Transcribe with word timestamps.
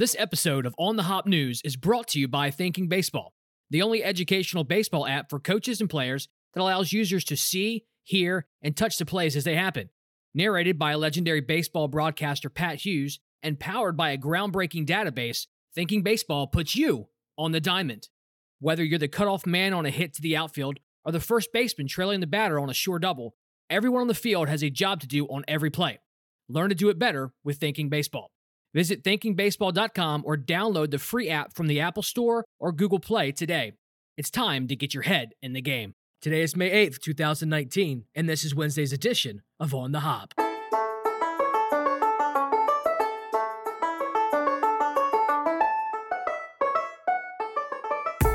This 0.00 0.16
episode 0.18 0.64
of 0.64 0.74
On 0.78 0.96
the 0.96 1.02
Hop 1.02 1.26
News 1.26 1.60
is 1.62 1.76
brought 1.76 2.08
to 2.08 2.18
you 2.18 2.26
by 2.26 2.50
Thinking 2.50 2.88
Baseball, 2.88 3.34
the 3.68 3.82
only 3.82 4.02
educational 4.02 4.64
baseball 4.64 5.06
app 5.06 5.28
for 5.28 5.38
coaches 5.38 5.78
and 5.78 5.90
players 5.90 6.26
that 6.54 6.62
allows 6.62 6.90
users 6.90 7.22
to 7.24 7.36
see, 7.36 7.84
hear, 8.02 8.46
and 8.62 8.74
touch 8.74 8.96
the 8.96 9.04
plays 9.04 9.36
as 9.36 9.44
they 9.44 9.56
happen. 9.56 9.90
Narrated 10.32 10.78
by 10.78 10.94
legendary 10.94 11.42
baseball 11.42 11.86
broadcaster, 11.86 12.48
Pat 12.48 12.76
Hughes, 12.76 13.20
and 13.42 13.60
powered 13.60 13.94
by 13.94 14.12
a 14.12 14.16
groundbreaking 14.16 14.86
database, 14.86 15.46
Thinking 15.74 16.02
Baseball 16.02 16.46
puts 16.46 16.74
you 16.74 17.08
on 17.36 17.52
the 17.52 17.60
diamond. 17.60 18.08
Whether 18.58 18.82
you're 18.82 18.98
the 18.98 19.06
cutoff 19.06 19.44
man 19.44 19.74
on 19.74 19.84
a 19.84 19.90
hit 19.90 20.14
to 20.14 20.22
the 20.22 20.34
outfield 20.34 20.78
or 21.04 21.12
the 21.12 21.20
first 21.20 21.52
baseman 21.52 21.88
trailing 21.88 22.20
the 22.20 22.26
batter 22.26 22.58
on 22.58 22.70
a 22.70 22.74
sure 22.74 22.98
double, 22.98 23.34
everyone 23.68 24.00
on 24.00 24.08
the 24.08 24.14
field 24.14 24.48
has 24.48 24.62
a 24.62 24.70
job 24.70 25.00
to 25.00 25.06
do 25.06 25.26
on 25.26 25.44
every 25.46 25.68
play. 25.68 25.98
Learn 26.48 26.70
to 26.70 26.74
do 26.74 26.88
it 26.88 26.98
better 26.98 27.34
with 27.44 27.58
Thinking 27.58 27.90
Baseball. 27.90 28.30
Visit 28.72 29.02
thinkingbaseball.com 29.02 30.22
or 30.24 30.36
download 30.36 30.90
the 30.90 30.98
free 30.98 31.28
app 31.28 31.54
from 31.54 31.66
the 31.66 31.80
Apple 31.80 32.02
Store 32.02 32.44
or 32.58 32.72
Google 32.72 33.00
Play 33.00 33.32
today. 33.32 33.72
It's 34.16 34.30
time 34.30 34.68
to 34.68 34.76
get 34.76 34.94
your 34.94 35.02
head 35.02 35.32
in 35.42 35.54
the 35.54 35.62
game. 35.62 35.94
Today 36.22 36.42
is 36.42 36.54
May 36.54 36.70
8th, 36.86 37.00
2019, 37.00 38.04
and 38.14 38.28
this 38.28 38.44
is 38.44 38.54
Wednesday's 38.54 38.92
edition 38.92 39.42
of 39.58 39.74
On 39.74 39.92
the 39.92 40.00
Hop. 40.00 40.34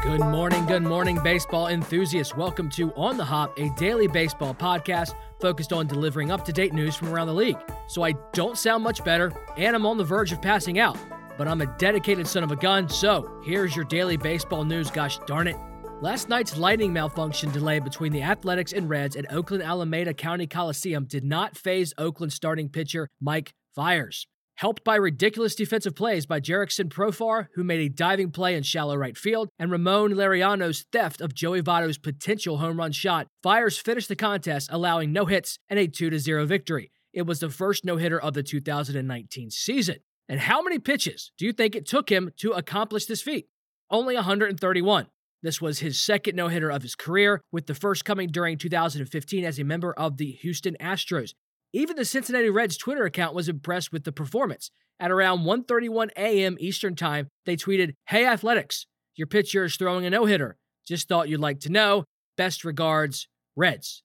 Good 0.01 0.21
morning, 0.21 0.65
good 0.65 0.83
morning, 0.83 1.19
baseball 1.23 1.67
enthusiasts. 1.67 2.35
Welcome 2.35 2.69
to 2.71 2.91
On 2.93 3.17
the 3.17 3.25
Hop, 3.25 3.57
a 3.59 3.69
daily 3.77 4.07
baseball 4.07 4.53
podcast 4.55 5.13
focused 5.39 5.71
on 5.71 5.87
delivering 5.87 6.31
up 6.31 6.43
to 6.45 6.53
date 6.53 6.73
news 6.73 6.95
from 6.95 7.09
around 7.09 7.27
the 7.27 7.33
league. 7.33 7.57
So 7.87 8.03
I 8.03 8.13
don't 8.33 8.57
sound 8.57 8.83
much 8.83 9.03
better, 9.03 9.33
and 9.57 9.75
I'm 9.75 9.85
on 9.85 9.97
the 9.97 10.03
verge 10.03 10.31
of 10.31 10.41
passing 10.41 10.79
out, 10.79 10.97
but 11.37 11.47
I'm 11.47 11.61
a 11.61 11.77
dedicated 11.77 12.27
son 12.27 12.43
of 12.43 12.51
a 12.51 12.55
gun, 12.55 12.89
so 12.89 13.41
here's 13.45 13.75
your 13.75 13.85
daily 13.85 14.17
baseball 14.17 14.63
news, 14.63 14.89
gosh 14.89 15.19
darn 15.27 15.47
it. 15.47 15.57
Last 16.01 16.27
night's 16.27 16.57
lightning 16.57 16.91
malfunction 16.91 17.51
delay 17.51 17.79
between 17.79 18.11
the 18.11 18.21
Athletics 18.21 18.73
and 18.73 18.89
Reds 18.89 19.15
at 19.15 19.31
Oakland 19.31 19.63
Alameda 19.63 20.13
County 20.13 20.45
Coliseum 20.45 21.05
did 21.05 21.23
not 21.23 21.57
phase 21.57 21.93
Oakland 21.97 22.33
starting 22.33 22.67
pitcher 22.69 23.07
Mike 23.21 23.53
Fiers. 23.73 24.27
helped 24.57 24.83
by 24.85 24.95
ridiculous 24.95 25.53
defensive 25.53 25.95
plays 25.95 26.25
by 26.25 26.39
Jurickson 26.39 26.89
Profar, 26.89 27.47
who 27.55 27.63
made 27.63 27.81
a 27.81 27.89
diving 27.89 28.31
play 28.31 28.55
in 28.55 28.63
shallow 28.63 28.95
right 28.95 29.17
field, 29.17 29.49
and 29.59 29.69
Ramon 29.69 30.13
Laureano's 30.13 30.85
theft 30.91 31.21
of 31.21 31.33
Joey 31.33 31.61
Votto's 31.61 31.97
potential 31.97 32.57
home 32.57 32.77
run 32.77 32.91
shot. 32.91 33.27
Fiers 33.43 33.77
finished 33.77 34.07
the 34.07 34.15
contest, 34.15 34.69
allowing 34.71 35.11
no 35.11 35.25
hits 35.25 35.59
and 35.69 35.79
a 35.79 35.87
2 35.87 36.17
0 36.19 36.45
victory. 36.45 36.91
It 37.15 37.25
was 37.25 37.39
the 37.39 37.49
first 37.49 37.85
no 37.85 37.95
hitter 37.95 38.19
of 38.19 38.33
the 38.33 38.43
2019 38.43 39.49
season. 39.49 39.95
And 40.27 40.41
how 40.41 40.61
many 40.61 40.79
pitches 40.79 41.31
do 41.37 41.45
you 41.45 41.53
think 41.53 41.73
it 41.73 41.85
took 41.85 42.09
him 42.09 42.31
to 42.37 42.51
accomplish 42.51 43.05
this 43.05 43.21
feat? 43.21 43.47
Only 43.89 44.15
131. 44.15 45.07
This 45.41 45.61
was 45.61 45.79
his 45.79 46.01
second 46.01 46.35
no 46.35 46.49
hitter 46.49 46.69
of 46.69 46.81
his 46.81 46.95
career, 46.95 47.39
with 47.53 47.67
the 47.67 47.73
first 47.73 48.03
coming 48.03 48.27
during 48.27 48.57
2015 48.57 49.45
as 49.45 49.59
a 49.59 49.63
member 49.63 49.93
of 49.93 50.17
the 50.17 50.31
Houston 50.31 50.75
Astros. 50.81 51.33
Even 51.71 51.95
the 51.95 52.03
Cincinnati 52.03 52.49
Reds 52.49 52.75
Twitter 52.75 53.05
account 53.05 53.33
was 53.33 53.47
impressed 53.47 53.93
with 53.93 54.03
the 54.03 54.11
performance. 54.11 54.69
At 54.99 55.11
around 55.11 55.45
1:31 55.45 56.09
a.m. 56.17 56.57
Eastern 56.59 56.95
Time, 56.95 57.27
they 57.45 57.55
tweeted, 57.55 57.93
"Hey 58.07 58.25
Athletics, 58.25 58.87
your 59.15 59.27
pitcher 59.27 59.65
is 59.65 59.75
throwing 59.75 60.05
a 60.05 60.09
no-hitter. 60.09 60.57
Just 60.85 61.07
thought 61.07 61.29
you'd 61.29 61.39
like 61.39 61.59
to 61.61 61.71
know. 61.71 62.03
Best 62.35 62.65
regards, 62.65 63.27
Reds." 63.55 64.03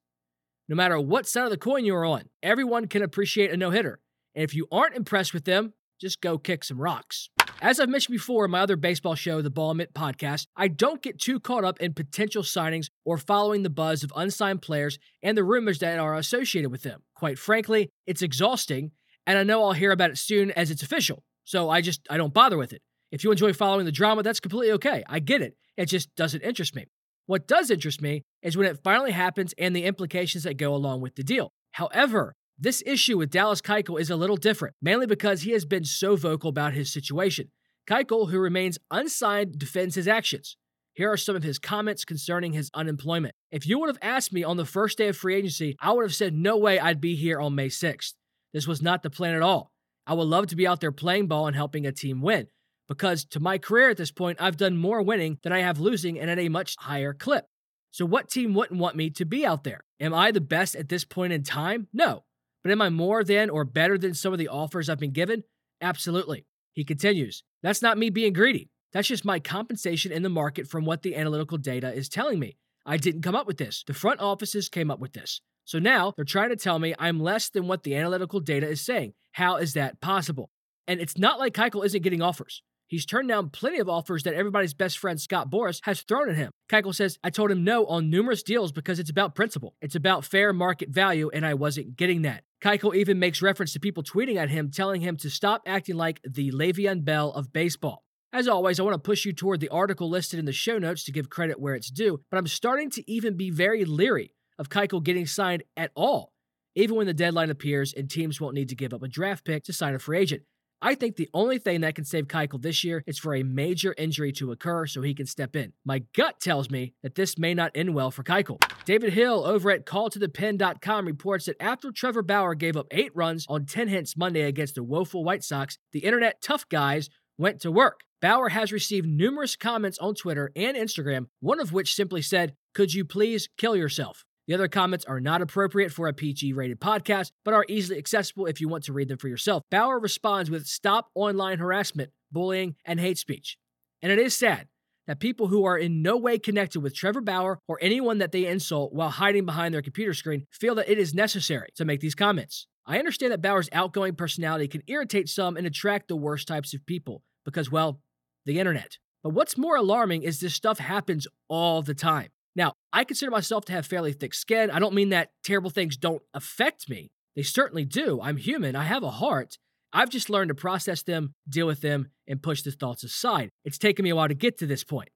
No 0.71 0.77
matter 0.77 1.01
what 1.01 1.27
side 1.27 1.47
of 1.47 1.51
the 1.51 1.57
coin 1.57 1.85
you 1.85 1.97
are 1.97 2.05
on, 2.05 2.29
everyone 2.45 2.87
can 2.87 3.03
appreciate 3.03 3.51
a 3.51 3.57
no-hitter. 3.57 3.99
And 4.37 4.45
if 4.45 4.55
you 4.55 4.69
aren't 4.71 4.95
impressed 4.95 5.35
with 5.35 5.45
them, 5.45 5.75
just 6.01 6.21
go 6.21 6.39
kick 6.39 6.63
some 6.63 6.81
rocks. 6.81 7.29
As 7.61 7.81
I've 7.81 7.89
mentioned 7.89 8.13
before 8.13 8.45
in 8.45 8.53
my 8.53 8.61
other 8.61 8.77
baseball 8.77 9.17
show, 9.17 9.43
the 9.43 9.51
Ball 9.51 9.75
Mitt 9.75 9.93
podcast, 9.95 10.47
I 10.55 10.69
don't 10.69 11.03
get 11.03 11.19
too 11.19 11.41
caught 11.41 11.65
up 11.65 11.81
in 11.81 11.93
potential 11.93 12.45
signings 12.45 12.87
or 13.05 13.19
following 13.19 13.65
the 13.65 13.69
buzz 13.69 14.05
of 14.05 14.13
unsigned 14.15 14.63
players 14.63 15.01
and 15.25 15.37
the 15.37 15.43
rumors 15.43 15.81
that 15.81 15.99
are 15.99 16.15
associated 16.15 16.71
with 16.71 16.85
them. 16.85 17.03
Quite 17.17 17.41
frankly, 17.41 17.91
it's 18.07 18.23
exhausting, 18.23 18.93
and 19.27 19.39
I 19.39 19.43
know 19.43 19.65
I'll 19.65 19.73
hear 19.73 19.91
about 19.91 20.11
it 20.11 20.19
soon 20.19 20.53
as 20.53 20.71
it's 20.71 20.85
official. 20.85 21.25
So 21.43 21.69
I 21.69 21.81
just 21.81 22.07
I 22.09 22.17
don't 22.17 22.33
bother 22.33 22.57
with 22.57 22.73
it. 22.73 22.81
If 23.11 23.25
you 23.25 23.33
enjoy 23.33 23.55
following 23.55 23.87
the 23.87 23.91
drama, 23.91 24.23
that's 24.23 24.39
completely 24.39 24.71
okay. 24.75 25.03
I 25.09 25.19
get 25.19 25.43
it. 25.43 25.57
It 25.77 25.87
just 25.87 26.15
doesn't 26.15 26.43
interest 26.43 26.77
me. 26.77 26.87
What 27.27 27.47
does 27.47 27.71
interest 27.71 28.03
me 28.03 28.23
is 28.43 28.57
when 28.57 28.67
it 28.67 28.83
finally 28.83 29.13
happens 29.13 29.55
and 29.59 29.75
the 29.75 29.85
implications 29.85 30.45
that 30.45 30.57
go 30.57 30.75
along 30.75 31.01
with 31.01 31.15
the 31.15 31.23
deal. 31.23 31.53
However, 31.73 32.35
this 32.59 32.83
issue 32.85 33.17
with 33.17 33.31
Dallas 33.31 33.63
Keuchel 33.63 34.01
is 34.01 34.11
a 34.11 34.17
little 34.17 34.37
different, 34.37 34.75
mainly 34.83 35.07
because 35.07 35.43
he 35.43 35.53
has 35.53 35.65
been 35.65 35.85
so 35.85 36.17
vocal 36.17 36.51
about 36.51 36.75
his 36.75 36.93
situation. 36.93 37.51
Keuchel, 37.89 38.31
who 38.31 38.39
remains 38.39 38.79
unsigned, 38.91 39.59
defends 39.59 39.95
his 39.95 40.07
actions. 40.07 40.57
Here 40.93 41.11
are 41.11 41.17
some 41.17 41.37
of 41.37 41.43
his 41.43 41.59
comments 41.59 42.05
concerning 42.05 42.53
his 42.53 42.71
unemployment. 42.75 43.35
If 43.51 43.67
you 43.67 43.79
would 43.79 43.89
have 43.89 43.99
asked 44.03 44.33
me 44.33 44.45
on 44.45 44.57
the 44.57 44.67
first 44.67 44.99
day 44.99 45.09
of 45.09 45.17
free 45.17 45.37
agency, 45.37 45.77
I 45.81 45.93
would 45.93 46.03
have 46.03 46.15
said 46.15 46.35
no 46.35 46.59
way 46.59 46.79
I'd 46.79 47.01
be 47.01 47.17
here 47.17 47.41
on 47.41 47.55
May 47.55 47.69
6th. 47.69 48.15
This 48.53 48.67
was 48.67 48.83
not 48.83 49.03
the 49.03 49.11
plan 49.11 49.35
at 49.35 49.43
all. 49.43 49.71
I 50.07 50.15
would 50.15 50.25
love 50.25 50.49
to 50.49 50.57
be 50.57 50.67
out 50.67 50.81
there 50.81 50.93
playing 50.93 51.29
ball 51.29 51.47
and 51.47 51.57
helping 51.57 51.87
a 51.87 51.93
team 51.93 52.21
win. 52.21 52.49
Because 52.91 53.25
to 53.27 53.39
my 53.39 53.57
career 53.57 53.91
at 53.91 53.97
this 53.97 54.11
point, 54.11 54.43
I've 54.43 54.57
done 54.57 54.77
more 54.77 55.01
winning 55.01 55.39
than 55.45 55.53
I 55.53 55.61
have 55.61 55.79
losing 55.79 56.19
and 56.19 56.29
at 56.29 56.41
a 56.41 56.49
much 56.49 56.75
higher 56.77 57.15
clip. 57.15 57.47
So, 57.93 58.05
what 58.05 58.29
team 58.29 58.53
wouldn't 58.53 58.81
want 58.81 58.97
me 58.97 59.11
to 59.11 59.25
be 59.25 59.47
out 59.47 59.63
there? 59.63 59.85
Am 60.01 60.13
I 60.13 60.33
the 60.33 60.41
best 60.41 60.75
at 60.75 60.89
this 60.89 61.05
point 61.05 61.33
in 61.33 61.45
time? 61.45 61.87
No. 61.93 62.25
But 62.65 62.73
am 62.73 62.83
I 62.83 62.89
more 62.89 63.23
than 63.23 63.49
or 63.49 63.65
better 63.65 63.97
than 63.97 64.15
some 64.15 64.33
of 64.33 64.41
the 64.41 64.49
offers 64.49 64.89
I've 64.89 64.99
been 64.99 65.13
given? 65.13 65.45
Absolutely. 65.81 66.47
He 66.73 66.85
continues, 66.85 67.45
That's 67.63 67.81
not 67.81 67.97
me 67.97 68.11
being 68.11 68.33
greedy. 68.33 68.71
That's 68.93 69.07
just 69.07 69.25
my 69.25 69.39
compensation 69.39 70.11
in 70.11 70.23
the 70.23 70.29
market 70.29 70.67
from 70.67 70.85
what 70.85 71.03
the 71.03 71.15
analytical 71.15 71.59
data 71.59 71.93
is 71.95 72.09
telling 72.09 72.41
me. 72.41 72.57
I 72.85 72.97
didn't 72.97 73.23
come 73.23 73.37
up 73.37 73.47
with 73.47 73.59
this. 73.59 73.85
The 73.87 73.95
front 73.95 74.19
offices 74.19 74.69
came 74.69 74.91
up 74.91 74.99
with 74.99 75.13
this. 75.13 75.41
So 75.65 75.79
now 75.79 76.13
they're 76.17 76.25
trying 76.25 76.49
to 76.49 76.57
tell 76.57 76.81
me 76.81 76.97
I'm 76.99 77.21
less 77.21 77.51
than 77.51 77.69
what 77.69 77.85
the 77.85 77.95
analytical 77.95 78.41
data 78.41 78.69
is 78.69 78.81
saying. 78.81 79.13
How 79.33 79.57
is 79.57 79.75
that 79.75 80.01
possible? 80.01 80.51
And 80.89 80.99
it's 81.01 81.17
not 81.17 81.39
like 81.39 81.55
Keuchel 81.55 81.87
isn't 81.87 82.03
getting 82.03 82.21
offers. 82.21 82.63
He's 82.91 83.07
turned 83.07 83.29
down 83.29 83.51
plenty 83.51 83.79
of 83.79 83.89
offers 83.89 84.25
that 84.25 84.35
everybody's 84.35 84.75
best 84.75 84.99
friend 84.99 85.21
Scott 85.21 85.49
Boras 85.49 85.79
has 85.85 86.03
thrown 86.03 86.29
at 86.29 86.35
him. 86.35 86.51
Keuchel 86.69 86.93
says, 86.93 87.21
I 87.23 87.31
told 87.31 87.53
him 87.53 87.63
no 87.63 87.87
on 87.87 88.11
numerous 88.11 88.43
deals 88.43 88.73
because 88.73 88.99
it's 88.99 89.09
about 89.11 89.37
principle. 89.37 89.77
It's 89.81 89.95
about 89.95 90.25
fair 90.25 90.53
market 90.53 90.89
value, 90.89 91.31
and 91.33 91.47
I 91.47 91.55
wasn't 91.55 91.95
getting 91.95 92.23
that. 92.23 92.43
Keuchel 92.61 92.97
even 92.97 93.21
makes 93.21 93.43
reference 93.43 93.73
to 93.75 93.81
people 93.81 94.03
tweeting 94.03 94.35
at 94.35 94.51
him, 94.51 94.73
telling 94.73 95.03
him 95.03 95.17
to 95.19 95.31
stop 95.31 95.63
acting 95.67 95.95
like 95.95 96.21
the 96.29 96.51
Le'Veon 96.51 97.05
Bell 97.05 97.31
of 97.31 97.53
baseball. 97.53 98.03
As 98.33 98.49
always, 98.49 98.81
I 98.81 98.83
want 98.83 98.95
to 98.95 98.99
push 98.99 99.25
you 99.25 99.33
toward 99.33 99.61
the 99.61 99.69
article 99.69 100.11
listed 100.11 100.41
in 100.41 100.45
the 100.45 100.53
show 100.53 100.79
notes 100.79 101.05
to 101.05 101.13
give 101.13 101.31
credit 101.31 101.61
where 101.61 101.77
it's 101.77 101.93
due, 101.93 102.21
but 102.29 102.39
I'm 102.39 102.49
starting 102.49 102.91
to 102.91 103.09
even 103.09 103.37
be 103.37 103.51
very 103.51 103.85
leery 103.85 104.35
of 104.59 104.69
Keuchel 104.69 105.05
getting 105.05 105.27
signed 105.27 105.63
at 105.77 105.93
all, 105.95 106.33
even 106.75 106.97
when 106.97 107.07
the 107.07 107.15
deadline 107.15 107.51
appears 107.51 107.93
and 107.93 108.11
teams 108.11 108.41
won't 108.41 108.57
need 108.57 108.71
to 108.71 108.75
give 108.75 108.93
up 108.93 109.05
a 109.05 109.09
draft 109.09 109.45
pick 109.45 109.63
to 109.65 109.73
sign 109.73 109.95
a 109.95 110.01
free 110.01 110.19
agent. 110.19 110.43
I 110.83 110.95
think 110.95 111.17
the 111.17 111.29
only 111.35 111.59
thing 111.59 111.83
that 111.83 111.95
can 111.95 112.07
save 112.07 112.27
Keuchel 112.27 112.63
this 112.63 112.83
year 112.85 113.05
is 113.07 113.19
for 113.19 113.35
a 113.35 113.43
major 113.43 113.95
injury 113.99 114.33
to 114.33 114.51
occur 114.51 114.87
so 114.87 115.03
he 115.03 115.15
can 115.15 115.27
step 115.27 115.55
in. 115.55 115.75
My 115.85 116.05
gut 116.15 116.41
tells 116.41 116.71
me 116.71 116.95
that 117.03 117.15
this 117.15 117.39
may 117.39 117.53
not 117.53 117.73
end 117.75 117.95
well 117.95 118.11
for 118.11 118.23
Keuchel. 118.23 118.63
David 118.87 119.13
Hill 119.13 119.45
over 119.45 119.71
at 119.71 119.85
calltothepen.com 119.85 121.07
reports 121.07 121.45
that 121.47 121.61
after 121.61 121.93
Trevor 121.93 122.23
Bauer 122.23 122.55
gave 122.55 122.79
up 122.79 122.87
eight 122.93 123.15
runs 123.15 123.45
on 123.49 123.67
10 123.67 123.89
hits 123.89 124.17
Monday 124.17 124.43
against 124.43 124.75
the 124.75 124.83
woeful 124.83 125.23
White 125.23 125.45
Sox, 125.45 125.77
the 125.93 126.01
internet 126.01 126.41
tough 126.41 126.67
guys 126.71 127.11
went 127.37 127.61
to 127.61 127.71
work. 127.71 128.01
Bauer 128.23 128.49
has 128.49 128.73
received 128.73 129.07
numerous 129.07 129.57
comments 129.57 129.99
on 129.99 130.15
Twitter 130.15 130.51
and 130.57 130.77
Instagram, 130.77 131.27
one 131.41 131.61
of 131.61 131.73
which 131.73 131.95
simply 131.95 132.23
said, 132.23 132.55
Could 132.75 132.95
you 132.95 133.05
please 133.05 133.49
kill 133.59 133.77
yourself? 133.77 134.25
The 134.51 134.55
other 134.55 134.67
comments 134.67 135.05
are 135.05 135.21
not 135.21 135.43
appropriate 135.43 135.93
for 135.93 136.09
a 136.09 136.13
PG 136.13 136.55
rated 136.55 136.81
podcast, 136.81 137.31
but 137.45 137.55
are 137.55 137.65
easily 137.69 137.99
accessible 137.99 138.47
if 138.47 138.61
you 138.61 138.69
want 138.69 138.83
to 138.83 138.93
read 138.93 139.07
them 139.07 139.17
for 139.17 139.29
yourself. 139.29 139.63
Bauer 139.71 140.01
responds 140.01 140.51
with 140.51 140.67
stop 140.67 141.09
online 141.15 141.61
harassment, 141.61 142.11
bullying, 142.33 142.75
and 142.85 142.99
hate 142.99 143.17
speech. 143.17 143.57
And 144.03 144.11
it 144.11 144.19
is 144.19 144.37
sad 144.37 144.67
that 145.07 145.21
people 145.21 145.47
who 145.47 145.65
are 145.65 145.79
in 145.79 146.03
no 146.03 146.17
way 146.17 146.37
connected 146.37 146.81
with 146.81 146.97
Trevor 146.97 147.21
Bauer 147.21 147.61
or 147.69 147.79
anyone 147.81 148.19
that 148.19 148.33
they 148.33 148.45
insult 148.45 148.93
while 148.93 149.11
hiding 149.11 149.47
behind 149.47 149.73
their 149.73 149.83
computer 149.83 150.15
screen 150.15 150.49
feel 150.51 150.75
that 150.75 150.91
it 150.91 150.99
is 150.99 151.15
necessary 151.15 151.69
to 151.77 151.85
make 151.85 152.01
these 152.01 152.17
comments. 152.17 152.67
I 152.85 152.99
understand 152.99 153.33
that 153.33 153.43
Bauer's 153.43 153.69
outgoing 153.71 154.17
personality 154.17 154.67
can 154.67 154.83
irritate 154.89 155.29
some 155.29 155.57
and 155.57 155.65
attract 155.65 156.09
the 156.09 156.17
worst 156.17 156.49
types 156.49 156.75
of 156.75 156.85
people 156.87 157.23
because, 157.45 157.71
well, 157.71 158.01
the 158.47 158.59
internet. 158.59 158.99
But 159.23 159.31
what's 159.31 159.57
more 159.57 159.77
alarming 159.77 160.25
is 160.25 160.41
this 160.41 160.55
stuff 160.55 160.81
happens 160.81 161.29
all 161.49 161.83
the 161.83 161.95
time. 161.95 162.31
Now, 162.57 162.75
I 162.93 163.05
consider 163.05 163.31
myself 163.31 163.65
to 163.67 163.73
have 163.73 163.87
fairly 163.87 164.13
thick 164.13 164.35
skin. 164.35 164.71
I 164.71 164.79
don't 164.79 164.95
mean 164.95 165.11
that 165.11 165.31
terrible 165.45 165.71
things 165.71 165.97
don't 165.97 166.23
affect 166.35 166.89
me. 166.89 167.11
They 167.37 167.43
certainly 167.43 167.85
do. 167.85 168.21
I'm 168.21 168.37
human. 168.37 168.75
I 168.75 168.85
have 168.85 169.03
a 169.03 169.11
heart. 169.11 169.57
I've 169.93 170.11
just 170.11 170.31
learned 170.31 170.49
to 170.49 170.55
process 170.55 171.03
them, 171.03 171.35
deal 171.49 171.67
with 171.67 171.81
them, 171.81 172.09
and 172.27 172.43
push 172.43 172.63
the 172.63 172.71
thoughts 172.71 173.03
aside. 173.03 173.51
It's 173.65 173.79
taken 173.79 174.05
me 174.05 174.11
a 174.11 174.17
while 174.17 174.29
to 174.29 174.35
get 174.35 174.59
to 174.59 174.67
this 174.67 174.85
point. 174.85 175.11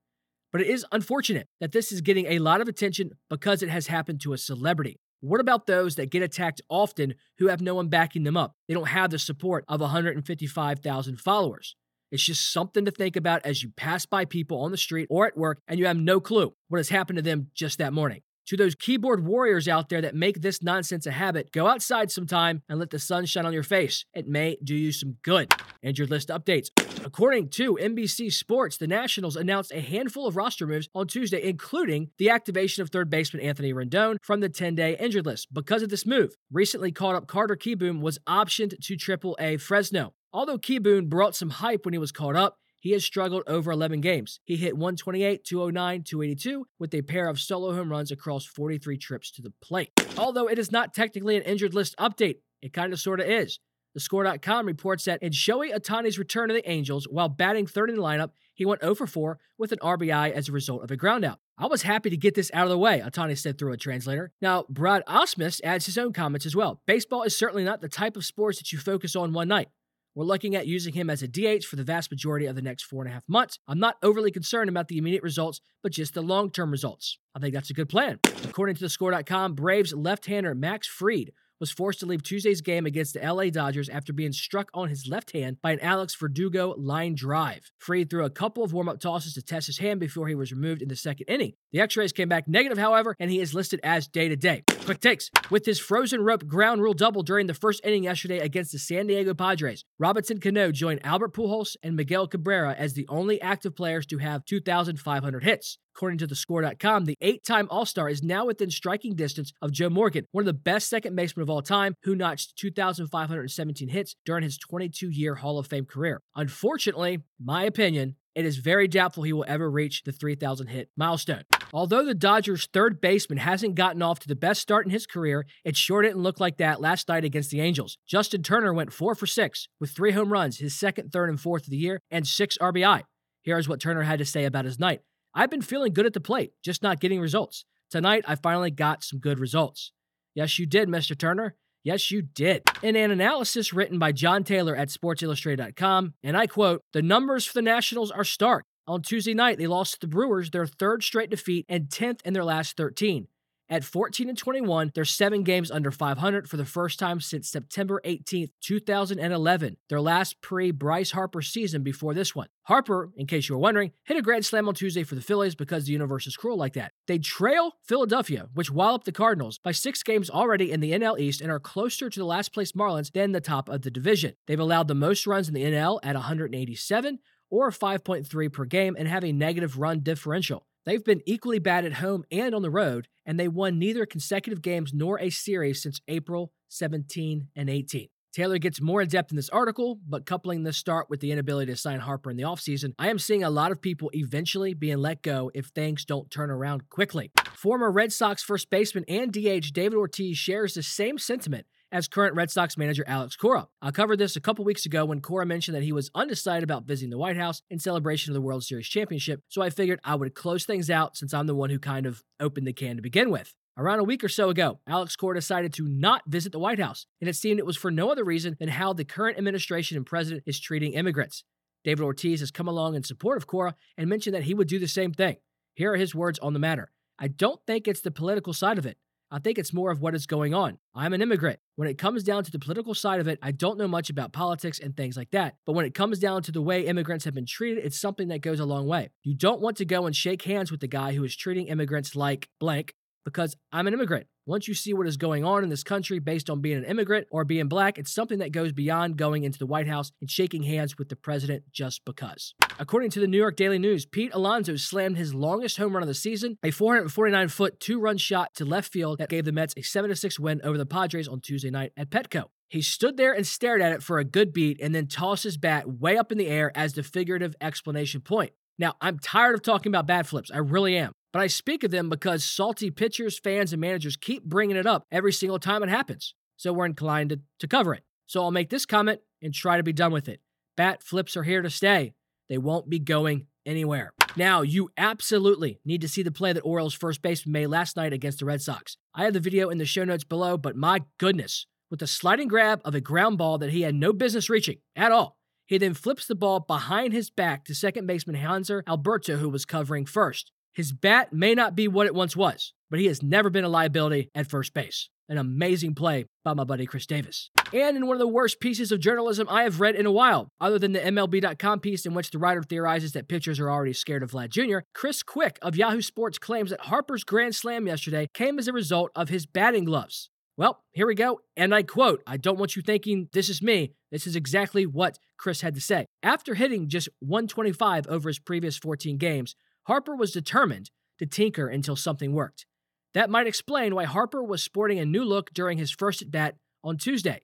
But 0.53 0.61
it 0.61 0.69
is 0.69 0.87
unfortunate 0.93 1.49
that 1.61 1.73
this 1.73 1.91
is 1.91 2.01
getting 2.01 2.27
a 2.27 2.39
lot 2.39 2.61
of 2.61 2.69
attention 2.69 3.11
because 3.29 3.63
it 3.63 3.69
has 3.69 3.89
happened 3.89 4.21
to 4.23 4.33
a 4.33 4.39
celebrity. 4.39 5.01
What 5.21 5.41
about 5.41 5.67
those 5.67 5.97
that 5.97 6.11
get 6.11 6.23
attacked 6.23 6.61
often 6.69 7.15
who 7.39 7.49
have 7.49 7.61
no 7.61 7.75
one 7.75 7.89
backing 7.89 8.25
them 8.25 8.37
up? 8.37 8.55
They 8.69 8.75
don't 8.75 8.89
have 8.89 9.11
the 9.11 9.19
support 9.19 9.65
of 9.69 9.81
155,000 9.81 11.21
followers. 11.21 11.77
It's 12.11 12.25
just 12.25 12.53
something 12.53 12.85
to 12.85 12.91
think 12.91 13.17
about 13.17 13.45
as 13.45 13.63
you 13.63 13.71
pass 13.77 14.07
by 14.07 14.25
people 14.25 14.61
on 14.61 14.71
the 14.71 14.77
street 14.77 15.09
or 15.11 15.27
at 15.27 15.37
work 15.37 15.61
and 15.69 15.79
you 15.79 15.87
have 15.87 15.97
no 15.97 16.21
clue 16.21 16.55
what 16.69 16.79
has 16.79 16.89
happened 16.89 17.17
to 17.17 17.23
them 17.23 17.51
just 17.55 17.79
that 17.79 17.93
morning. 17.93 18.23
To 18.49 18.59
those 18.59 18.75
keyboard 18.75 19.25
warriors 19.25 19.69
out 19.69 19.89
there 19.89 20.03
that 20.03 20.15
make 20.15 20.43
this 20.43 20.63
nonsense 20.63 21.07
a 21.07 21.13
habit, 21.13 21.51
go 21.51 21.67
outside 21.67 22.11
sometime 22.11 22.61
and 22.69 22.79
let 22.79 22.91
the 22.91 22.99
sun 22.99 23.25
shine 23.25 23.47
on 23.47 23.55
your 23.55 23.63
face. 23.63 24.05
It 24.13 24.29
may 24.29 24.59
do 24.63 24.75
you 24.75 24.93
some 24.93 25.17
good. 25.23 25.51
Injured 25.83 26.11
list 26.11 26.29
updates. 26.29 26.69
According 27.03 27.49
to 27.51 27.77
NBC 27.77 28.31
Sports, 28.31 28.77
the 28.77 28.87
Nationals 28.87 29.37
announced 29.37 29.73
a 29.73 29.81
handful 29.81 30.27
of 30.27 30.37
roster 30.37 30.67
moves 30.67 30.91
on 30.95 31.07
Tuesday, 31.07 31.43
including 31.43 32.11
the 32.19 32.29
activation 32.29 32.83
of 32.83 32.91
third 32.91 33.09
baseman 33.09 33.43
Anthony 33.43 33.73
Rendon 33.73 34.19
from 34.23 34.41
the 34.41 34.51
10 34.51 34.75
day 34.75 34.95
injured 35.01 35.25
list. 35.25 35.49
Because 35.53 35.83
of 35.83 35.89
this 35.89 36.05
move, 36.05 36.35
recently 36.53 36.93
called 36.93 37.17
up 37.17 37.27
Carter 37.27 37.57
Kieboom 37.57 38.03
was 38.03 38.19
optioned 38.29 38.79
to 38.79 38.97
Triple 38.97 39.39
A 39.41 39.57
Fresno. 39.57 40.13
Although 40.35 40.59
Kieboom 40.59 41.09
brought 41.09 41.37
some 41.37 41.51
hype 41.51 41.85
when 41.85 41.95
he 41.95 41.99
was 41.99 42.11
called 42.11 42.35
up, 42.35 42.59
he 42.81 42.91
has 42.91 43.05
struggled 43.05 43.45
over 43.47 43.71
11 43.71 44.01
games. 44.01 44.41
He 44.45 44.57
hit 44.57 44.77
128, 44.77 45.45
209, 45.45 46.03
282 46.03 46.67
with 46.77 46.93
a 46.93 47.03
pair 47.03 47.29
of 47.29 47.39
solo 47.39 47.73
home 47.73 47.89
runs 47.89 48.11
across 48.11 48.45
43 48.45 48.99
trips 48.99 49.31
to 49.31 49.43
the 49.43 49.53
plate. 49.63 49.93
Although 50.19 50.49
it 50.49 50.59
is 50.59 50.73
not 50.73 50.93
technically 50.93 51.37
an 51.37 51.45
injured 51.45 51.73
list 51.73 51.95
update, 52.01 52.39
it 52.61 52.73
kind 52.73 52.93
of 52.93 52.99
sort 52.99 53.21
of 53.21 53.29
is. 53.29 53.61
The 53.95 54.01
score.com 54.01 54.67
reports 54.67 55.05
that 55.05 55.23
in 55.23 55.31
Shohei 55.31 55.73
Ohtani's 55.73 56.19
return 56.19 56.49
to 56.49 56.55
the 56.55 56.69
Angels, 56.69 57.07
while 57.09 57.29
batting 57.29 57.69
third 57.69 57.89
in 57.89 57.95
the 57.95 58.03
lineup, 58.03 58.31
he 58.55 58.67
went 58.67 58.81
0 58.81 58.97
for 58.97 59.07
4 59.07 59.39
with 59.57 59.71
an 59.71 59.79
RBI 59.79 60.33
as 60.33 60.49
a 60.49 60.53
result 60.53 60.83
of 60.83 60.91
a 60.91 60.97
groundout. 60.97 61.37
I 61.57 61.67
was 61.67 61.83
happy 61.83 62.11
to 62.11 62.17
get 62.17 62.35
this 62.35 62.51
out 62.53 62.65
of 62.65 62.71
the 62.71 62.79
way, 62.79 63.01
Ohtani 63.01 63.39
said 63.39 63.57
through 63.57 63.73
a 63.73 63.77
translator. 63.77 64.33
Now, 64.43 64.65
Brad 64.69 65.05
Ausmus 65.07 65.61
adds 65.63 65.87
his 65.87 65.97
own 65.97 66.13
comments 66.13 66.45
as 66.45 66.57
well. 66.57 66.83
Baseball 66.89 67.23
is 67.23 67.39
certainly 67.39 67.63
not 67.63 67.81
the 67.81 67.89
type 67.89 68.17
of 68.17 68.25
sports 68.25 68.59
that 68.59 68.73
you 68.73 68.79
focus 68.79 69.15
on 69.15 69.33
one 69.33 69.47
night. 69.47 69.69
We're 70.15 70.25
looking 70.25 70.55
at 70.55 70.69
using 70.69 70.95
him 70.95 71.11
as 71.11 71.23
a 71.23 71.29
DH 71.29 71.65
for 71.65 71.75
the 71.75 71.83
vast 71.83 72.11
majority 72.11 72.47
of 72.47 72.55
the 72.55 72.63
next 72.63 72.85
four 72.85 73.03
and 73.03 73.11
a 73.11 73.15
half 73.15 73.25
months. 73.27 73.59
I'm 73.67 73.81
not 73.81 73.97
overly 74.01 74.31
concerned 74.31 74.69
about 74.69 74.87
the 74.87 74.97
immediate 74.97 75.25
results, 75.25 75.61
but 75.83 75.91
just 75.91 76.15
the 76.15 76.23
long 76.23 76.51
term 76.51 76.71
results. 76.71 77.19
I 77.35 77.41
think 77.41 77.53
that's 77.53 77.71
a 77.71 77.75
good 77.75 77.89
plan. 77.89 78.21
According 78.45 78.77
to 78.77 78.81
the 78.81 78.89
score.com, 78.89 79.55
Braves 79.55 79.93
left 79.93 80.27
hander 80.27 80.55
Max 80.55 80.87
Fried 80.87 81.33
was 81.61 81.71
forced 81.71 82.01
to 82.01 82.07
leave 82.07 82.23
Tuesday's 82.23 82.61
game 82.61 82.87
against 82.87 83.15
the 83.15 83.21
LA 83.21 83.51
Dodgers 83.51 83.89
after 83.89 84.13
being 84.13 84.33
struck 84.33 84.69
on 84.75 84.89
his 84.89 85.07
left 85.09 85.33
hand 85.33 85.59
by 85.63 85.73
an 85.73 85.81
Alex 85.81 86.15
Verdugo 86.15 86.75
line 86.77 87.15
drive. 87.15 87.71
Fried 87.79 88.11
threw 88.11 88.25
a 88.25 88.31
couple 88.31 88.63
of 88.63 88.73
warm 88.73 88.89
up 88.89 89.01
tosses 89.01 89.35
to 89.35 89.43
test 89.43 89.67
his 89.67 89.79
hand 89.79 90.01
before 90.01 90.29
he 90.29 90.35
was 90.35 90.53
removed 90.53 90.83
in 90.83 90.89
the 90.89 90.97
second 90.97 91.27
inning. 91.27 91.53
The 91.73 91.81
x 91.81 91.97
rays 91.97 92.13
came 92.13 92.29
back 92.29 92.49
negative, 92.49 92.79
however, 92.79 93.17
and 93.19 93.31
he 93.31 93.41
is 93.41 93.55
listed 93.55 93.81
as 93.83 94.09
day 94.09 94.29
to 94.29 94.37
day. 94.37 94.65
Quick 94.85 95.01
takes. 95.01 95.31
With 95.51 95.65
his 95.65 95.79
frozen 95.79 96.21
rope 96.21 96.47
ground 96.47 96.83
rule 96.83 96.95
double 96.95 97.23
during 97.23 97.47
the 97.47 97.55
first 97.55 97.81
inning 97.85 98.05
yesterday 98.05 98.39
against 98.39 98.73
the 98.73 98.79
San 98.79 99.07
Diego 99.07 99.35
Padres, 99.35 99.85
Robinson 99.99 100.41
Cano 100.41 100.73
joined 100.73 101.05
Albert 101.05 101.35
Pujols 101.35 101.77
and 101.83 101.97
Miguel 101.97 102.29
Cabrera 102.29 102.75
as 102.77 102.95
the 102.95 103.07
only 103.09 103.41
active 103.41 103.75
players 103.75 104.07
to 104.07 104.19
have 104.19 104.45
2,500 104.45 105.45
hits. 105.45 105.79
According 105.97 106.19
to 106.19 106.27
thescore.com, 106.27 107.05
the 107.05 107.17
eight 107.21 107.45
time 107.45 107.69
All 107.71 107.87
Star 107.87 108.09
is 108.09 108.21
now 108.21 108.47
within 108.47 108.69
striking 108.69 109.15
distance 109.15 109.53
of 109.63 109.71
Joe 109.71 109.89
Morgan, 109.89 110.27
one 110.33 110.43
of 110.43 110.47
the 110.47 110.53
best 110.53 110.89
second 110.91 111.15
basemen 111.15 111.43
of 111.45 111.51
all 111.51 111.63
time, 111.63 111.95
who 112.03 112.17
notched 112.17 112.57
2,517 112.57 113.89
hits 113.89 114.17
during 114.25 114.43
his 114.43 114.59
22 114.59 115.09
year 115.09 115.37
Hall 115.37 115.57
of 115.57 115.69
Fame 115.69 115.85
career. 115.85 116.21
Unfortunately, 116.35 117.21
my 117.41 117.63
opinion, 117.63 118.17
it 118.35 118.45
is 118.45 118.57
very 118.57 118.89
doubtful 118.89 119.23
he 119.23 119.33
will 119.33 119.45
ever 119.47 119.71
reach 119.71 120.03
the 120.03 120.11
3,000 120.11 120.67
hit 120.67 120.91
milestone. 120.97 121.45
Although 121.73 122.05
the 122.05 122.15
Dodgers' 122.15 122.69
third 122.73 123.01
baseman 123.01 123.39
hasn't 123.39 123.77
gotten 123.77 124.03
off 124.03 124.19
to 124.19 124.29
the 124.29 124.35
best 124.35 124.61
start 124.61 124.87
in 124.87 124.91
his 124.91 125.07
career, 125.07 125.47
it 125.65 125.77
sure 125.77 126.03
didn't 126.03 126.23
look 126.23 126.41
like 126.41 126.57
that 126.57 126.81
last 126.81 127.09
night 127.09 127.25
against 127.25 127.53
the 127.53 127.61
Angels. 127.61 127.99
Justin 128.05 128.43
Turner 128.43 128.75
went 128.75 128.93
4 128.93 129.15
for 129.15 129.29
6 129.29 129.69
with 129.79 129.91
three 129.91 130.11
home 130.11 130.33
runs, 130.33 130.59
his 130.59 130.75
second, 130.77 131.13
third, 131.13 131.29
and 131.31 131.41
fourth 131.41 131.65
of 131.65 131.71
the 131.71 131.77
year, 131.77 132.01
and 132.11 132.27
six 132.27 132.59
RBI. 132.59 133.03
Here's 133.43 133.69
what 133.69 133.79
Turner 133.79 134.03
had 134.03 134.19
to 134.19 134.25
say 134.25 134.45
about 134.45 134.65
his 134.65 134.81
night. 134.81 135.01
I've 135.35 135.51
been 135.51 135.63
feeling 135.63 135.93
good 135.93 136.07
at 136.07 136.13
the 136.13 136.21
plate, 136.21 136.53
just 136.63 136.83
not 136.83 137.01
getting 137.01 137.21
results. 137.21 137.65
Tonight, 137.91 138.25
I 138.29 138.37
finally 138.37 138.71
got 138.71 139.03
some 139.03 139.19
good 139.19 139.41
results. 139.41 139.91
Yes, 140.35 140.59
you 140.59 140.67
did, 140.67 140.89
Mr. 140.89 141.19
Turner. 141.19 141.57
Yes, 141.83 142.11
you 142.11 142.23
did. 142.23 142.63
In 142.83 142.97
an 142.97 143.11
analysis 143.11 143.73
written 143.73 143.99
by 143.99 144.13
John 144.13 144.45
Taylor 144.45 144.75
at 144.77 144.89
SportsIllustrated.com, 144.89 146.15
and 146.23 146.37
I 146.37 146.47
quote, 146.47 146.83
the 146.93 147.03
numbers 147.03 147.47
for 147.47 147.55
the 147.55 147.63
Nationals 147.63 148.11
are 148.11 148.25
stark. 148.25 148.65
On 148.87 149.03
Tuesday 149.03 149.35
night, 149.35 149.59
they 149.59 149.67
lost 149.67 149.95
to 149.95 150.01
the 150.01 150.07
Brewers, 150.07 150.51
their 150.51 150.67
third 150.67 151.03
straight 151.03 151.31
defeat 151.31 151.67
and 151.69 151.89
10th 151.89 152.21
in 152.25 152.33
their 152.33 152.45
last 152.45 152.77
13. 152.77 153.27
At 153.71 153.83
14 153.83 154.29
and 154.29 154.37
21, 154.37 154.93
they're 154.95 155.07
seven 155.07 155.43
games 155.43 155.71
under 155.71 155.91
500 155.91 156.49
for 156.51 156.59
the 156.59 156.67
first 156.67 156.99
time 156.99 157.19
since 157.19 157.49
September 157.49 157.99
18, 158.05 158.49
2011, 158.61 159.77
their 159.89 160.01
last 160.03 160.43
pre 160.43 160.71
Bryce 160.71 161.13
Harper 161.13 161.41
season 161.41 161.83
before 161.83 162.13
this 162.13 162.35
one. 162.35 162.49
Harper, 162.65 163.11
in 163.17 163.27
case 163.27 163.49
you 163.49 163.55
were 163.55 163.61
wondering, 163.61 163.93
hit 164.05 164.19
a 164.19 164.23
grand 164.23 164.45
slam 164.45 164.69
on 164.69 164.75
Tuesday 164.75 165.03
for 165.03 165.15
the 165.15 165.23
Phillies 165.23 165.55
because 165.55 165.87
the 165.87 165.93
universe 165.93 166.27
is 166.27 166.37
cruel 166.37 166.59
like 166.59 166.75
that. 166.75 166.93
They 167.07 167.19
trail 167.19 167.73
Philadelphia, 167.83 168.49
which 168.53 168.71
walloped 168.71 169.07
the 169.07 169.13
Cardinals 169.13 169.59
by 169.59 169.73
six 169.73 170.03
games 170.03 170.29
already 170.29 170.71
in 170.71 170.81
the 170.81 170.93
NL 170.93 171.19
East 171.19 171.41
and 171.41 171.51
are 171.51 171.61
closer 171.61 172.11
to 172.11 172.21
the 172.21 172.27
last 172.27 172.53
place 172.53 172.73
Marlins 172.73 173.13
than 173.13 173.33
the 173.33 173.41
top 173.41 173.71
of 173.71 173.81
the 173.81 173.91
division. 173.91 174.35
They've 174.47 174.61
allowed 174.61 174.89
the 174.89 174.95
most 174.95 175.27
runs 175.27 175.49
in 175.49 175.55
the 175.55 175.65
NL 175.65 176.01
at 176.03 176.17
187 176.17 177.19
or 177.51 177.71
5.3 177.71 178.53
per 178.53 178.65
game 178.67 178.95
and 178.99 179.09
have 179.09 179.25
a 179.25 179.33
negative 179.33 179.79
run 179.79 180.01
differential. 180.01 180.67
They've 180.87 181.05
been 181.05 181.23
equally 181.25 181.59
bad 181.59 181.85
at 181.85 181.95
home 181.95 182.25
and 182.31 182.55
on 182.55 182.63
the 182.63 182.71
road, 182.71 183.09
and 183.25 183.41
they 183.41 183.49
won 183.49 183.79
neither 183.79 184.05
consecutive 184.05 184.61
games 184.61 184.93
nor 184.93 185.19
a 185.19 185.31
series 185.31 185.83
since 185.83 186.01
April 186.09 186.53
17 186.69 187.49
and 187.57 187.71
18. 187.71 188.09
Taylor 188.35 188.59
gets 188.59 188.81
more 188.81 189.01
in 189.01 189.09
depth 189.09 189.31
in 189.31 189.37
this 189.37 189.49
article, 189.51 190.01
but 190.09 190.27
coupling 190.27 190.65
this 190.65 190.77
start 190.77 191.09
with 191.09 191.21
the 191.21 191.31
inability 191.31 191.71
to 191.71 191.77
sign 191.77 192.01
Harper 192.01 192.31
in 192.31 192.37
the 192.37 192.43
offseason, 192.43 192.93
I 192.99 193.09
am 193.09 193.19
seeing 193.19 193.45
a 193.45 193.51
lot 193.51 193.71
of 193.71 193.81
people 193.81 194.11
eventually 194.13 194.75
being 194.75 194.99
let 194.99 195.23
go 195.23 195.53
if 195.55 195.67
things 195.67 196.05
don't 196.05 196.31
turn 196.33 196.51
around 196.51 196.91
quickly. 196.91 197.31
Former 197.55 197.93
Red 197.93 198.13
Sox 198.13 198.43
first 198.43 198.71
baseman 198.71 199.05
and 199.07 199.33
DH 199.33 199.73
David 199.73 199.95
Ortiz 199.95 200.37
shares 200.37 200.75
the 200.75 200.83
same 200.83 201.17
sentiment 201.17 201.67
as 201.95 202.09
current 202.09 202.35
Red 202.35 202.51
Sox 202.51 202.77
manager 202.77 203.05
Alex 203.07 203.37
Cora. 203.37 203.69
I 203.81 203.93
covered 203.93 204.19
this 204.19 204.35
a 204.35 204.41
couple 204.41 204.65
weeks 204.65 204.85
ago 204.85 205.05
when 205.05 205.21
Cora 205.21 205.47
mentioned 205.47 205.77
that 205.77 205.85
he 205.85 205.93
was 205.93 206.11
undecided 206.13 206.65
about 206.65 206.87
visiting 206.87 207.11
the 207.11 207.19
White 207.19 207.37
House 207.37 207.63
in 207.71 207.79
celebration 207.79 208.33
of 208.33 208.35
the 208.35 208.41
World 208.41 208.65
Series 208.65 208.89
championship, 208.89 209.43
so 209.47 209.63
I 209.63 209.71
figured 209.71 210.01
I 210.03 210.17
would 210.17 210.35
close 210.35 210.65
things 210.65 210.91
out 210.91 211.17
since 211.17 211.33
I'm 211.33 211.47
the 211.47 211.55
one 211.55 211.71
who 211.71 211.79
kind 211.79 212.05
of 212.05 212.25
opened 212.41 212.67
the 212.67 212.73
can 212.73 212.97
to 212.97 213.03
begin 213.03 213.31
with. 213.31 213.55
Around 213.79 214.01
a 214.01 214.05
week 214.05 214.25
or 214.25 214.29
so 214.29 214.51
ago, 214.51 214.81
Alex 214.89 215.15
Cora 215.15 215.37
decided 215.37 215.73
to 215.75 215.87
not 215.87 216.23
visit 216.27 216.51
the 216.51 216.59
White 216.59 216.81
House, 216.81 217.07
and 217.21 217.31
it 217.31 217.37
seemed 217.37 217.61
it 217.61 217.67
was 217.67 217.77
for 217.77 217.93
no 217.93 218.11
other 218.11 218.25
reason 218.25 218.57
than 218.59 218.71
how 218.71 218.93
the 218.93 219.05
current 219.05 219.39
administration 219.39 219.97
and 219.97 220.05
president 220.05 220.43
is 220.47 220.59
treating 220.59 220.95
immigrants. 220.95 221.45
David 221.85 222.03
Ortiz 222.03 222.41
has 222.41 222.51
come 222.51 222.67
along 222.67 222.97
in 222.97 223.05
support 223.05 223.37
of 223.37 223.47
Cora 223.47 223.77
and 223.97 224.09
mentioned 224.09 224.35
that 224.35 224.45
he 224.45 224.55
would 224.55 224.67
do 224.67 224.81
the 224.81 224.89
same 224.89 225.13
thing. 225.13 225.37
Here 225.75 225.93
are 225.93 225.97
his 225.97 226.13
words 226.13 226.41
on 226.41 226.55
the 226.55 226.59
matter. 226.59 226.91
I 227.21 227.29
don't 227.29 227.61
think 227.69 227.87
it's 227.87 228.01
the 228.01 228.11
political 228.11 228.53
side 228.53 228.79
of 228.79 228.87
it. 228.87 228.99
I 229.35 229.41
think 229.41 229.59
it's 229.59 229.75
more 229.75 229.91
of 229.91 230.01
what 230.01 230.15
is 230.15 230.27
going 230.27 230.55
on. 230.55 230.79
I'm 230.95 231.13
an 231.13 231.21
immigrant. 231.21 231.59
When 231.75 231.89
it 231.89 231.99
comes 231.99 232.23
down 232.23 232.45
to 232.45 232.53
the 232.53 232.59
political 232.61 232.95
side 232.95 233.19
of 233.19 233.27
it, 233.27 233.41
I 233.43 233.51
don't 233.51 233.77
know 233.77 233.89
much 233.89 234.09
about 234.09 234.33
politics 234.33 234.79
and 234.79 234.97
things 234.97 235.17
like 235.17 235.33
that. 235.33 235.57
But 235.67 235.73
when 235.73 235.85
it 235.85 235.93
comes 235.93 236.21
down 236.21 236.43
to 236.45 236.53
the 236.53 236.63
way 236.63 236.87
immigrants 236.87 237.25
have 237.25 237.35
been 237.35 237.45
treated, 237.45 237.85
it's 237.85 238.01
something 238.01 238.29
that 238.29 238.43
goes 238.43 238.61
a 238.61 238.65
long 238.65 238.87
way. 238.87 239.11
You 239.25 239.35
don't 239.35 239.61
want 239.61 239.77
to 239.79 239.85
go 239.85 240.07
and 240.07 240.15
shake 240.15 240.43
hands 240.43 240.71
with 240.71 240.79
the 240.79 240.87
guy 240.87 241.15
who 241.15 241.25
is 241.25 241.35
treating 241.35 241.67
immigrants 241.67 242.15
like 242.15 242.49
blank 242.61 242.95
because 243.25 243.57
I'm 243.73 243.87
an 243.87 243.95
immigrant. 243.95 244.27
Once 244.47 244.69
you 244.69 244.75
see 244.75 244.93
what 244.93 245.07
is 245.07 245.17
going 245.17 245.45
on 245.45 245.65
in 245.65 245.71
this 245.71 245.83
country 245.83 246.19
based 246.19 246.51
on 246.51 246.61
being 246.61 246.77
an 246.77 246.85
immigrant 246.85 247.27
or 247.31 247.45
being 247.45 247.67
black, 247.67 247.99
it's 247.99 248.13
something 248.13 248.39
that 248.39 248.53
goes 248.53 248.73
beyond 248.73 249.17
going 249.17 249.43
into 249.43 249.59
the 249.59 249.67
White 249.67 249.89
House 249.89 250.13
and 250.21 250.31
shaking 250.31 250.63
hands 250.63 250.99
with 250.99 251.09
the 251.09 251.17
president 251.17 251.65
just 251.73 252.05
because. 252.05 252.55
According 252.79 253.11
to 253.11 253.21
the 253.21 253.27
New 253.27 253.39
York 253.39 253.57
Daily 253.57 253.79
News, 253.79 254.05
Pete 254.05 254.35
Alonso 254.35 254.77
slammed 254.77 255.17
his 255.17 255.35
longest 255.35 255.79
home 255.79 255.95
run 255.95 256.03
of 256.03 256.09
the 256.09 256.15
season, 256.15 256.59
a 256.63 256.71
449 256.71 257.49
foot 257.49 257.81
two 257.81 257.99
run 257.99 258.19
shot 258.19 258.55
to 258.55 258.65
left 258.65 258.93
field 258.93 259.19
that 259.19 259.31
gave 259.31 259.45
the 259.45 259.53
Mets 259.53 259.75
a 259.77 259.83
7 259.83 260.15
6 260.15 260.39
win 260.39 260.61
over 260.63 260.77
the 260.77 260.87
Padres 260.87 261.29
on 261.29 261.41
Tuesday 261.41 261.71
night 261.71 261.93
at 261.97 262.11
Petco. 262.11 262.45
He 262.69 262.83
stood 262.83 263.17
there 263.17 263.33
and 263.33 263.47
stared 263.47 263.81
at 263.81 263.93
it 263.93 264.03
for 264.03 264.19
a 264.19 264.25
good 264.25 264.53
beat 264.53 264.81
and 264.81 264.95
then 264.95 265.07
tossed 265.07 265.45
his 265.45 265.57
bat 265.57 265.89
way 265.89 266.17
up 266.17 266.33
in 266.33 266.39
the 266.39 266.49
air 266.49 266.73
as 266.75 266.95
the 266.95 267.03
figurative 267.03 267.55
explanation 267.61 268.21
point. 268.21 268.53
Now, 268.79 268.95
I'm 269.01 269.19
tired 269.19 269.55
of 269.55 269.63
talking 269.63 269.91
about 269.91 270.07
bat 270.07 270.27
flips. 270.27 270.51
I 270.51 270.59
really 270.59 270.97
am. 270.97 271.13
But 271.35 271.43
I 271.43 271.49
speak 271.49 271.83
of 271.83 271.91
them 271.91 272.09
because 272.09 272.45
salty 272.45 272.93
pitchers, 272.93 273.41
fans, 273.41 273.73
and 273.73 273.81
managers 273.81 274.17
keep 274.17 274.45
bringing 274.45 274.77
it 274.77 274.87
up 274.87 275.05
every 275.11 275.33
single 275.33 275.59
time 275.59 275.83
it 275.83 275.89
happens. 275.89 276.33
So 276.57 276.73
we're 276.73 276.87
inclined 276.87 277.31
to, 277.31 277.41
to 277.59 277.67
cover 277.67 277.93
it. 277.93 278.05
So 278.27 278.41
I'll 278.41 278.53
make 278.53 278.71
this 278.71 278.87
comment 278.87 279.21
and 279.43 279.53
try 279.53 279.77
to 279.77 279.83
be 279.83 279.93
done 279.93 280.13
with 280.13 280.29
it. 280.29 280.41
Bat 280.77 281.03
flips 281.03 281.37
are 281.37 281.43
here 281.43 281.61
to 281.61 281.71
stay. 281.71 282.15
They 282.49 282.57
won't 282.57 282.89
be 282.89 283.01
going 283.01 283.49
anywhere. 283.67 284.13
Now, 284.37 284.63
you 284.63 284.91
absolutely 284.97 285.81
need 285.85 286.03
to 286.03 286.09
see 286.09 286.23
the 286.23 286.31
play 286.31 286.53
that 286.53 286.61
Orioles 286.61 286.95
first 286.95 287.21
baseman 287.21 287.53
made 287.53 287.67
last 287.67 287.97
night 287.97 288.13
against 288.13 288.39
the 288.39 288.45
Red 288.45 288.63
Sox. 288.63 288.97
I 289.13 289.25
have 289.25 289.33
the 289.33 289.41
video 289.41 289.71
in 289.71 289.79
the 289.79 289.87
show 289.87 290.05
notes 290.05 290.23
below, 290.23 290.57
but 290.57 290.77
my 290.77 291.01
goodness, 291.19 291.67
with 291.91 292.01
a 292.01 292.07
sliding 292.07 292.47
grab 292.47 292.81
of 292.85 292.95
a 292.95 293.01
ground 293.01 293.39
ball 293.39 293.59
that 293.59 293.71
he 293.71 293.83
had 293.83 293.97
no 293.97 294.13
business 294.13 294.49
reaching 294.49 294.79
at 294.95 295.11
all. 295.11 295.37
He 295.67 295.79
then 295.79 295.95
flips 295.95 296.29
the 296.29 296.37
ball 296.37 296.61
behind 296.61 297.13
his 297.13 297.29
back 297.29 297.65
to 297.65 297.75
second 297.75 298.07
baseman 298.07 298.37
Hanser 298.37 298.83
Alberto, 298.87 299.39
who 299.39 299.49
was 299.49 299.65
covering 299.65 300.07
first. 300.07 300.53
His 300.75 300.93
bat 300.93 301.33
may 301.33 301.55
not 301.55 301.77
be 301.77 301.87
what 301.87 302.09
it 302.09 302.15
once 302.15 302.37
was, 302.37 302.73
but 302.91 302.99
he 302.99 303.07
has 303.07 303.23
never 303.23 303.49
been 303.49 303.65
a 303.65 303.69
liability 303.69 304.29
at 304.35 304.51
first 304.51 304.75
base. 304.75 305.09
An 305.29 305.39
amazing 305.39 305.95
play 305.95 306.27
by 306.45 306.53
my 306.53 306.65
buddy 306.65 306.85
Chris 306.85 307.07
Davis. 307.07 307.49
And 307.73 307.97
in 307.97 308.07
one 308.07 308.17
of 308.17 308.21
the 308.21 308.29
worst 308.29 308.61
pieces 308.61 308.91
of 308.91 308.99
journalism 308.99 309.49
I 309.49 309.63
have 309.63 309.81
read 309.81 309.95
in 309.95 310.05
a 310.05 310.11
while, 310.11 310.49
other 310.61 310.79
than 310.79 310.93
the 310.93 310.99
MLB.com 310.99 311.79
piece 311.79 312.05
in 312.05 312.13
which 312.13 312.31
the 312.31 312.39
writer 312.39 312.63
theorizes 312.63 313.13
that 313.13 313.29
pitchers 313.29 313.61
are 313.61 313.71
already 313.71 313.93
scared 313.93 314.25
of 314.25 314.33
Vlad 314.33 314.51
Jr., 314.51 314.79
Chris 314.95 315.23
Cwik 315.23 315.59
of 315.63 315.77
Yahoo 315.77 316.03
Sports 316.03 316.39
claims 316.39 316.71
that 316.71 316.81
Harper's 316.81 317.25
grand 317.25 317.55
slam 317.55 317.87
yesterday 317.87 318.29
came 318.35 318.59
as 318.59 318.67
a 318.67 318.73
result 318.73 319.13
of 319.15 319.29
his 319.29 319.47
batting 319.47 319.85
gloves. 319.85 320.29
Well, 320.57 320.83
here 320.93 321.07
we 321.07 321.15
go. 321.15 321.41
And 321.57 321.75
I 321.75 321.85
quote 321.85 322.23
I 322.27 322.37
don't 322.37 322.59
want 322.59 322.77
you 322.77 322.83
thinking 322.83 323.29
this 323.33 323.49
is 323.49 323.63
me. 323.63 323.93
This 324.13 324.27
is 324.27 324.37
exactly 324.37 324.87
what 324.87 325.19
Chris 325.37 325.63
had 325.63 325.75
to 325.75 325.81
say. 325.81 326.07
After 326.23 326.55
hitting 326.55 326.89
just 326.89 327.09
125 327.21 328.07
over 328.09 328.29
his 328.29 328.39
previous 328.39 328.77
14 328.77 329.19
games, 329.19 329.57
Harper 329.85 330.17
was 330.17 330.33
determined 330.33 330.91
to 331.19 331.27
tinker 331.27 331.69
until 331.69 331.97
something 331.97 332.33
worked. 332.33 332.67
That 333.13 333.31
might 333.31 333.47
explain 333.47 333.95
why 333.95 334.05
Harper 334.05 334.43
was 334.43 334.63
sporting 334.63 334.99
a 334.99 335.05
new 335.05 335.25
look 335.25 335.53
during 335.55 335.79
his 335.79 335.91
first 335.91 336.23
at 336.23 336.31
bat 336.31 336.57
on 336.83 336.97
Tuesday. 336.97 337.43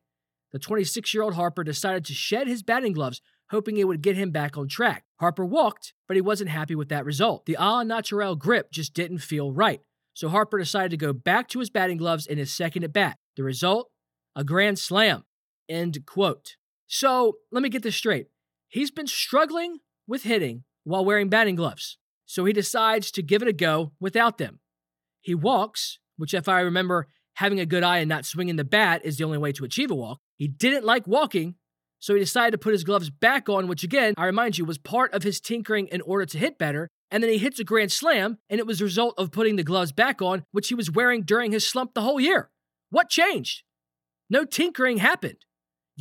The 0.52 0.59
26 0.59 1.14
year 1.14 1.23
old 1.23 1.35
Harper 1.35 1.62
decided 1.62 2.04
to 2.06 2.14
shed 2.14 2.49
his 2.49 2.62
batting 2.62 2.92
gloves, 2.92 3.20
hoping 3.50 3.76
it 3.76 3.87
would 3.87 4.02
get 4.02 4.16
him 4.16 4.30
back 4.30 4.59
on 4.59 4.68
track. 4.68 5.04
Harper 5.20 5.44
walked, 5.44 5.92
but 6.09 6.16
he 6.16 6.20
wasn't 6.20 6.50
happy 6.50 6.75
with 6.75 6.88
that 6.88 7.04
result. 7.04 7.47
The 7.47 7.56
a 7.59 7.85
natural 7.85 8.35
grip 8.35 8.73
just 8.73 8.94
didn't 8.94 9.18
feel 9.18 9.52
right. 9.52 9.80
So 10.14 10.28
Harper 10.28 10.59
decided 10.59 10.90
to 10.90 10.97
go 10.97 11.12
back 11.12 11.49
to 11.49 11.61
his 11.61 11.70
batting 11.70 11.99
gloves 11.99 12.26
in 12.26 12.38
his 12.38 12.52
second 12.52 12.82
at 12.85 12.92
bat. 12.92 13.16
The 13.37 13.44
result? 13.44 13.90
A 14.35 14.42
grand 14.42 14.78
slam. 14.78 15.25
End 15.68 16.04
quote. 16.04 16.56
So 16.88 17.37
let 17.52 17.62
me 17.62 17.68
get 17.68 17.82
this 17.82 17.97
straight. 17.97 18.26
He's 18.68 18.90
been 18.90 19.06
struggling 19.06 19.78
with 20.09 20.25
hitting 20.25 20.64
while 20.82 21.04
wearing 21.04 21.28
batting 21.28 21.54
gloves. 21.54 21.97
So 22.30 22.44
he 22.44 22.52
decides 22.52 23.10
to 23.10 23.25
give 23.25 23.42
it 23.42 23.49
a 23.49 23.52
go 23.52 23.90
without 23.99 24.38
them. 24.38 24.60
He 25.20 25.34
walks, 25.34 25.99
which, 26.16 26.32
if 26.32 26.49
I 26.49 26.60
remember, 26.60 27.08
having 27.34 27.58
a 27.58 27.66
good 27.66 27.82
eye 27.82 27.99
and 27.99 28.08
not 28.08 28.25
swinging 28.25 28.54
the 28.54 28.62
bat 28.62 29.00
is 29.04 29.16
the 29.16 29.25
only 29.25 29.37
way 29.37 29.50
to 29.50 29.64
achieve 29.64 29.90
a 29.90 29.96
walk. 29.96 30.20
He 30.37 30.46
didn't 30.46 30.84
like 30.84 31.08
walking, 31.08 31.56
so 31.99 32.14
he 32.14 32.20
decided 32.20 32.52
to 32.52 32.58
put 32.58 32.72
his 32.72 32.84
gloves 32.84 33.10
back 33.10 33.49
on, 33.49 33.66
which 33.66 33.82
again, 33.82 34.14
I 34.16 34.26
remind 34.26 34.58
you, 34.58 34.64
was 34.64 34.78
part 34.78 35.12
of 35.12 35.25
his 35.25 35.40
tinkering 35.40 35.88
in 35.88 36.02
order 36.02 36.25
to 36.25 36.38
hit 36.38 36.56
better. 36.56 36.88
And 37.10 37.20
then 37.20 37.32
he 37.32 37.38
hits 37.38 37.58
a 37.58 37.64
grand 37.64 37.90
slam, 37.90 38.38
and 38.49 38.60
it 38.60 38.66
was 38.66 38.80
a 38.80 38.84
result 38.84 39.16
of 39.18 39.32
putting 39.32 39.56
the 39.56 39.64
gloves 39.64 39.90
back 39.90 40.22
on, 40.22 40.44
which 40.52 40.68
he 40.68 40.76
was 40.76 40.88
wearing 40.88 41.22
during 41.22 41.50
his 41.50 41.66
slump 41.66 41.94
the 41.94 42.02
whole 42.02 42.20
year. 42.20 42.50
What 42.90 43.08
changed? 43.08 43.64
No 44.30 44.44
tinkering 44.44 44.99
happened. 44.99 45.38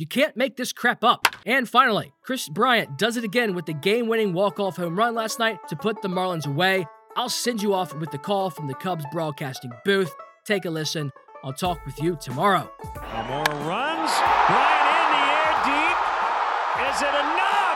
You 0.00 0.06
can't 0.06 0.34
make 0.34 0.56
this 0.56 0.72
crap 0.72 1.04
up. 1.04 1.26
And 1.44 1.68
finally, 1.68 2.14
Kris 2.22 2.48
Bryant 2.48 2.96
does 2.96 3.18
it 3.18 3.24
again 3.24 3.54
with 3.54 3.66
the 3.66 3.74
game 3.74 4.08
winning 4.08 4.32
walk 4.32 4.58
off 4.58 4.78
home 4.78 4.98
run 4.98 5.14
last 5.14 5.38
night 5.38 5.58
to 5.68 5.76
put 5.76 6.00
the 6.00 6.08
Marlins 6.08 6.46
away. 6.46 6.86
I'll 7.18 7.28
send 7.28 7.62
you 7.62 7.74
off 7.74 7.94
with 7.94 8.10
the 8.10 8.16
call 8.16 8.48
from 8.48 8.66
the 8.66 8.72
Cubs 8.72 9.04
broadcasting 9.12 9.72
booth. 9.84 10.10
Take 10.46 10.64
a 10.64 10.70
listen. 10.70 11.12
I'll 11.44 11.52
talk 11.52 11.84
with 11.84 12.02
you 12.02 12.16
tomorrow. 12.18 12.72
Almora 12.82 13.66
runs. 13.68 14.10
Bryant 14.48 14.88
in 14.88 15.08
the 15.12 15.22
air 15.36 15.52
deep. 15.68 16.96
Is 16.96 17.02
it 17.02 17.14
enough? 17.14 17.69